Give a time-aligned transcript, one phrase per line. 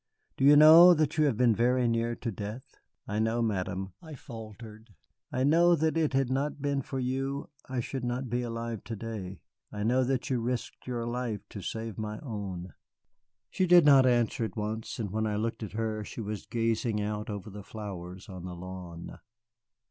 [0.35, 4.15] Do you know that you have been very near to death?" "I know, Madame," I
[4.15, 4.95] faltered.
[5.31, 8.95] "I know that had it not been for you I should not be alive to
[8.95, 9.43] day.
[9.71, 12.73] I know that you risked your life to save my own."
[13.51, 16.99] She did not answer at once, and when I looked at her she was gazing
[16.99, 19.19] out over the flowers on the lawn.